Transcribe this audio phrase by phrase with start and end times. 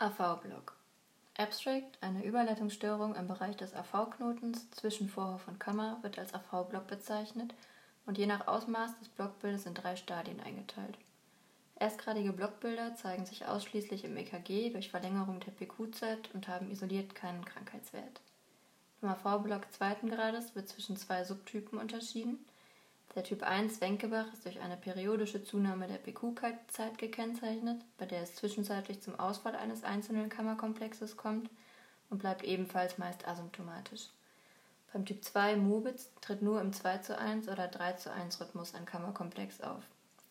[0.00, 0.74] AV-Block.
[1.36, 7.52] Abstract, eine Überleitungsstörung im Bereich des AV-Knotens zwischen Vorhof und Kammer, wird als AV-Block bezeichnet
[8.06, 10.96] und je nach Ausmaß des Blockbildes in drei Stadien eingeteilt.
[11.78, 17.44] Erstgradige Blockbilder zeigen sich ausschließlich im EKG durch Verlängerung der PQ-Zeit und haben isoliert keinen
[17.44, 18.22] Krankheitswert.
[19.02, 22.42] Im AV-Block zweiten Grades wird zwischen zwei Subtypen unterschieden–
[23.14, 28.36] der Typ 1 Wenkebach ist durch eine periodische Zunahme der PQ-Zeit gekennzeichnet, bei der es
[28.36, 31.50] zwischenzeitlich zum Ausfall eines einzelnen Kammerkomplexes kommt
[32.08, 34.08] und bleibt ebenfalls meist asymptomatisch.
[34.92, 38.74] Beim Typ 2 Mobitz tritt nur im 2 zu 1 oder 3 zu 1 Rhythmus
[38.74, 39.82] ein Kammerkomplex auf.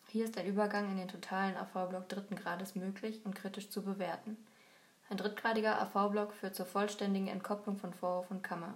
[0.08, 4.36] Hier ist ein Übergang in den totalen AV-Block dritten Grades möglich und kritisch zu bewerten.
[5.08, 8.74] Ein drittgradiger AV-Block führt zur vollständigen Entkopplung von Vorhof und Kammer.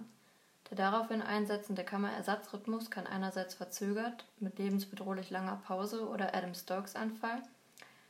[0.69, 7.43] Der daraufhin einsetzende Kammerersatzrhythmus kann einerseits verzögert, mit lebensbedrohlich langer Pause oder Adam-Stokes-Anfall,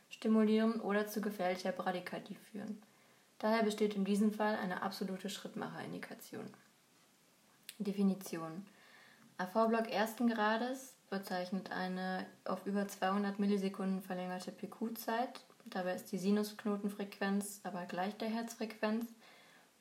[0.08, 2.82] stimulieren oder zu gefährlicher Bradykardie führen.
[3.38, 6.46] Daher besteht in diesem Fall eine absolute Schrittmacherindikation.
[7.78, 8.64] Definition
[9.38, 15.44] AV-Block ersten Grades bezeichnet eine auf über 200 Millisekunden verlängerte PQ-Zeit.
[15.66, 19.04] Dabei ist die Sinusknotenfrequenz aber gleich der Herzfrequenz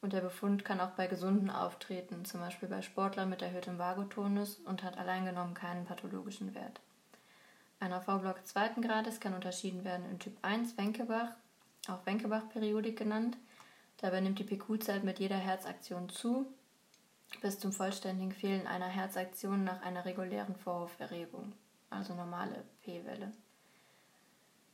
[0.05, 4.59] und der Befund kann auch bei Gesunden auftreten, zum Beispiel bei Sportlern mit erhöhtem Vagotonus
[4.59, 6.79] und hat allein genommen keinen pathologischen Wert.
[7.79, 11.31] Ein AV-Block zweiten Grades kann unterschieden werden in Typ 1 Wenkebach,
[11.87, 13.35] auch Wenkebach-Periodik genannt.
[13.97, 16.45] Dabei nimmt die PQ-Zeit mit jeder Herzaktion zu,
[17.41, 21.53] bis zum vollständigen Fehlen einer Herzaktion nach einer regulären Vorhoferregung,
[21.89, 23.31] also normale P-Welle.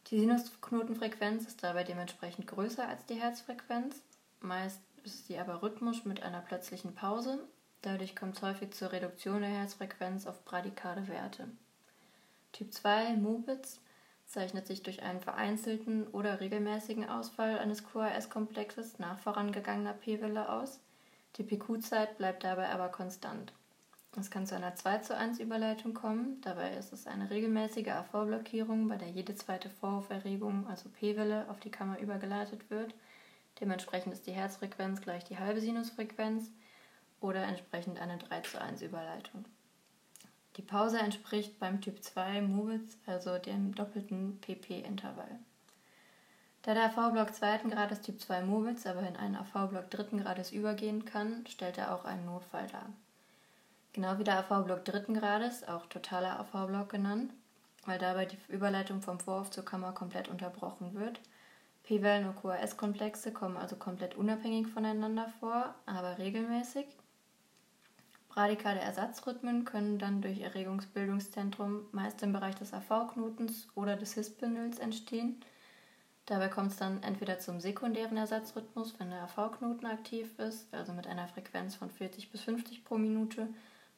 [0.08, 3.96] Die Sinusknotenfrequenz ist dabei dementsprechend größer als die Herzfrequenz,
[4.42, 7.40] meist ist sie aber rhythmisch mit einer plötzlichen Pause.
[7.82, 11.48] Dadurch kommt es häufig zur Reduktion der Herzfrequenz auf bradikale Werte.
[12.52, 13.80] Typ 2 Mubitz
[14.26, 20.80] zeichnet sich durch einen vereinzelten oder regelmäßigen Ausfall eines QRS-Komplexes nach vorangegangener P-Welle aus.
[21.38, 23.54] Die PQ-Zeit bleibt dabei aber konstant.
[24.20, 26.42] Es kann zu einer 2 zu 1 Überleitung kommen.
[26.42, 31.72] Dabei ist es eine regelmäßige AV-Blockierung, bei der jede zweite Vorhoferregung, also P-Welle, auf die
[31.72, 32.94] Kammer übergeleitet wird–
[33.62, 36.50] Dementsprechend ist die Herzfrequenz gleich die halbe Sinusfrequenz
[37.20, 39.46] oder entsprechend eine 3 zu 1 Überleitung.
[40.58, 45.40] Die Pause entspricht beim Typ 2 Movitz also dem doppelten PP-Intervall.
[46.64, 51.06] Da der AV-Block zweiten Grades Typ 2 Movitz aber in einen AV-Block dritten Grades übergehen
[51.06, 52.88] kann, stellt er auch einen Notfall dar.
[53.94, 57.32] Genau wie der AV-Block dritten Grades, auch totaler AV-Block genannt,
[57.86, 61.20] weil dabei die Überleitung vom Vorhof zur Kammer komplett unterbrochen wird–
[61.92, 66.86] P-Wellen und QRS-Komplexe kommen also komplett unabhängig voneinander vor, aber regelmäßig.
[68.30, 75.42] Bradikale Ersatzrhythmen können dann durch Erregungsbildungszentrum meist im Bereich des AV-Knotens oder des His-Bündels entstehen.
[76.28, 81.08] Dabei kommt es dann entweder zum sekundären Ersatzrhythmus, wenn der AV-Knoten aktiv ist, also mit
[81.08, 83.50] einer Frequenz von 40 bis 50 pro Minute,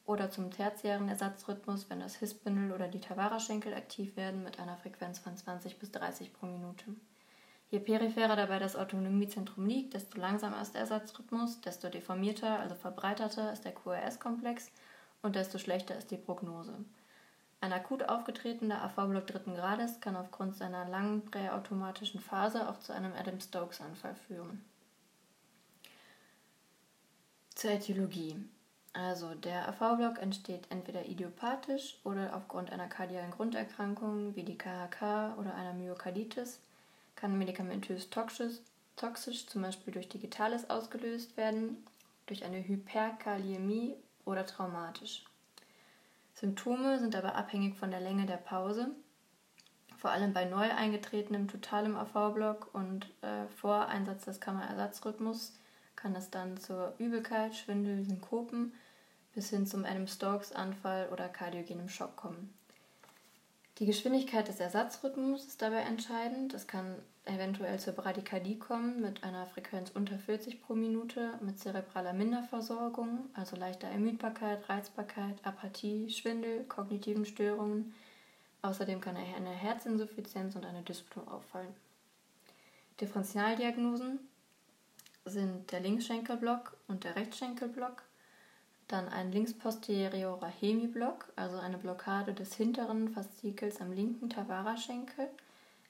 [0.07, 5.19] oder zum tertiären Ersatzrhythmus, wenn das His-Bündel oder die Tavara-Schenkel aktiv werden, mit einer Frequenz
[5.19, 6.85] von 20 bis 30 pro Minute.
[7.73, 13.51] Je peripherer dabei das Autonomiezentrum liegt, desto langsamer ist der Ersatzrhythmus, desto deformierter, also verbreiterter
[13.51, 14.69] ist der QRS-Komplex
[15.23, 16.75] und desto schlechter ist die Prognose.
[17.61, 23.11] Ein akut aufgetretener AV-Block dritten Grades kann aufgrund seiner langen präautomatischen Phase auch zu einem
[23.13, 24.63] Adam-Stokes-Anfall führen.
[27.55, 28.35] Zur Ätiologie.
[28.93, 35.55] Also der AV-Block entsteht entweder idiopathisch oder aufgrund einer kardialen Grunderkrankung wie die KHK oder
[35.55, 36.59] einer Myokarditis–
[37.23, 38.57] kann medikamentös toxisch,
[38.97, 41.77] toxisch, zum Beispiel durch Digitales ausgelöst werden,
[42.25, 43.95] durch eine Hyperkaliämie
[44.25, 45.23] oder traumatisch.
[46.33, 48.89] Symptome sind aber abhängig von der Länge der Pause,
[49.95, 55.53] vor allem bei neu eingetretenem totalem AV-Block und äh, vor Einsatz des Kammerersatzrhythmus
[55.95, 58.73] kann es dann zur Übelkeit, Schwindel, Synkopen
[59.33, 62.53] bis hin zum Adam-Stokes-Anfall oder kardiogenem Schock kommen.
[63.79, 66.53] Die Geschwindigkeit des Ersatzrhythmus ist dabei entscheidend.
[66.53, 66.95] Es kann
[67.25, 73.55] eventuell zur Bradykardie kommen mit einer Frequenz unter 40 pro Minute, mit zerebraler Minderversorgung, also
[73.55, 77.95] leichter Ermüdbarkeit, Reizbarkeit, Apathie, Schwindel, kognitiven Störungen.
[78.61, 81.73] Außerdem kann eine Herzinsuffizienz und eine Dyspnoe auffallen.
[83.01, 84.19] Differentialdiagnosen
[85.25, 88.03] sind der Linksschenkelblock und der Rechtsschenkelblock
[88.87, 95.29] dann ein linksposteriorer Hemiblock, also eine Blockade des hinteren Faszikels am linken Tavara-Schenkel.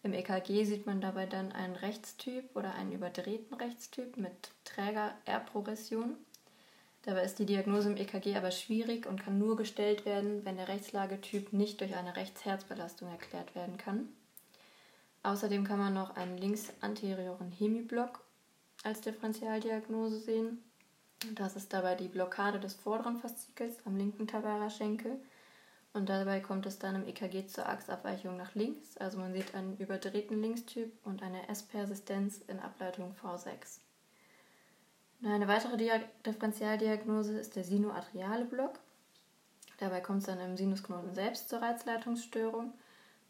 [0.03, 6.17] Im EKG sieht man dabei dann einen Rechtstyp oder einen überdrehten Rechtstyp mit träger R-Progression.
[7.03, 10.67] Dabei ist die Diagnose im EKG aber schwierig und kann nur gestellt werden, wenn der
[10.67, 14.09] Rechtslagetyp nicht durch eine Rechtsherzbelastung erklärt werden kann.
[15.23, 18.19] Außerdem kann man noch einen linksanterioren Hemiblock
[18.83, 20.63] als Differentialdiagnose sehen.
[21.31, 25.19] Das ist dabei die Blockade des vorderen Faszikels am linken Tabara-Schenkel.
[25.93, 28.97] Und dabei kommt es dann im EKG zur Achsabweichung nach links.
[28.97, 33.79] Also man sieht einen überdrehten Linkstyp und eine S-Persistenz in Ableitung V6.
[35.23, 38.79] Eine weitere Dia Differentialdiagnose ist der sinoatriale Block.
[39.77, 42.73] Dabei kommt es dann im Sinusknoten selbst zur Reizleitungsstörung.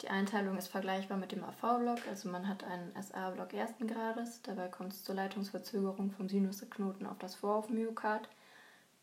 [0.02, 4.42] Die Einteilung ist vergleichbar mit dem AV-Block, also man hat einen SA-Block ersten Grades.
[4.42, 8.28] Dabei kommt es zur Leitungsverzögerung vom Sinusknoten auf das Vorhoffmyokard.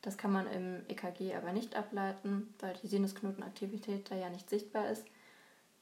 [0.01, 4.89] Das kann man im EKG aber nicht ableiten, weil die Sinusknotenaktivität da ja nicht sichtbar
[4.89, 5.05] ist.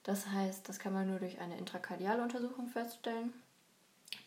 [0.03, 3.33] Das heißt, das kann man nur durch eine intrakardiale Untersuchung feststellen.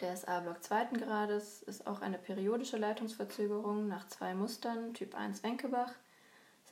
[0.00, 5.92] Der SA-Block zweiten Grades ist auch eine periodische Leitungsverzögerung nach zwei Mustern, Typ 1 Wenkebach.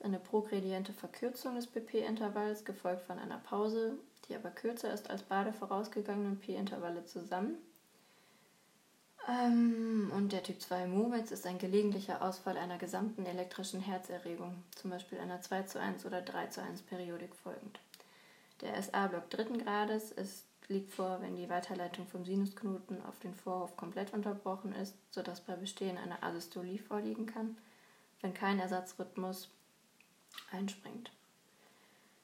[0.03, 5.53] Eine progrediente Verkürzung des BP-Intervalls, gefolgt von einer Pause, die aber kürzer ist als beide
[5.53, 7.57] vorausgegangenen P-Intervalle zusammen.
[9.27, 14.89] Ähm, und der Typ 2 Movitz ist ein gelegentlicher Ausfall einer gesamten elektrischen Herzerregung, zum
[14.89, 17.79] Beispiel einer 2 zu 1 oder 3 zu 1 Periodik folgend.
[18.61, 23.75] Der SA-Block dritten Grades ist liegt vor, wenn die Weiterleitung vom Sinusknoten auf den Vorhof
[23.77, 27.57] komplett unterbrochen ist, sodass bei Bestehen eine Asystolie vorliegen kann,
[28.21, 29.49] wenn kein Ersatzrhythmus
[30.51, 31.11] einspringt.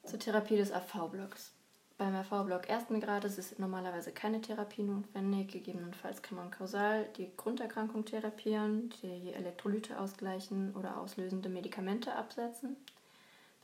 [0.03, 1.51] Zur Therapie des AV-Blocks.
[1.97, 5.51] Beim AV-Block ersten Grades ist normalerweise keine Therapie notwendig.
[5.51, 12.77] Gegebenenfalls kann man kausal die Grunderkrankung therapieren, die Elektrolyte ausgleichen oder auslösende Medikamente absetzen.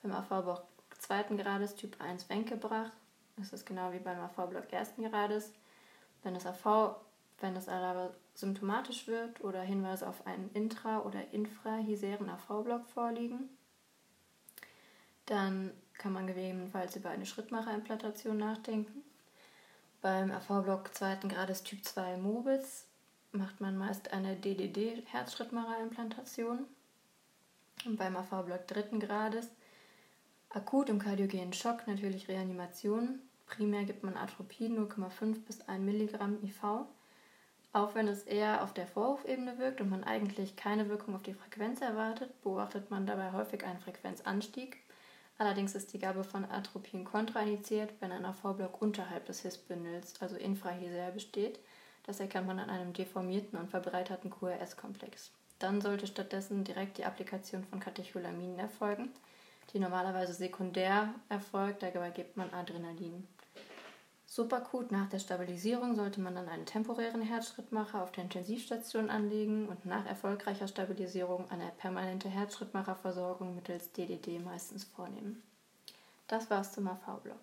[0.01, 0.63] Beim AV-Block
[0.97, 2.89] zweiten Grades Typ 1 Wenkebrach
[3.37, 5.51] das ist genau wie beim AV-Block ersten Grades.
[6.21, 6.95] Wenn das AV,
[7.39, 13.49] wenn das aber symptomatisch wird oder Hinweise auf einen intra- oder infrahisären AV-Block vorliegen,
[15.25, 19.03] dann kann man gegebenenfalls über eine Schrittmacherimplantation nachdenken.
[20.01, 22.85] Beim AV-Block zweiten Grades Typ 2 Mobitz
[23.31, 26.67] macht man meist eine DDD-Herzschrittmacherimplantation.
[27.85, 29.49] Und beim AV-Block dritten Grades
[30.49, 33.19] Akut im kardiogenen Schock natürlich Reanimation.
[33.47, 36.85] Primär gibt man Atropin 0,5 bis 1 Milligramm IV.
[37.71, 41.33] Auch wenn es eher auf der Vorhofebene wirkt und man eigentlich keine Wirkung auf die
[41.33, 44.82] Frequenz erwartet, beobachtet man dabei häufig einen Frequenzanstieg.
[45.37, 51.11] Allerdings ist die Gabe von Atropin kontraindiziert, wenn ein AV-Block unterhalb des His-Bündels, also infrahisär,
[51.11, 51.59] besteht.
[52.05, 55.31] Das erkennt man an einem deformierten und verbreiterten QRS-Komplex.
[55.59, 59.11] Dann sollte stattdessen direkt die Applikation von Katecholaminen erfolgen
[59.71, 61.83] die normalerweise sekundär erfolgt.
[61.83, 63.27] Dabei gibt man Adrenalin.
[64.35, 69.85] Superakut nach der Stabilisierung sollte man dann einen temporären Herzschrittmacher auf der Intensivstation anlegen und
[69.85, 75.43] nach erfolgreicher Stabilisierung eine permanente Herzschrittmacherversorgung mittels DDD meistens vornehmen.
[76.27, 77.37] Das war's zum AV-Block.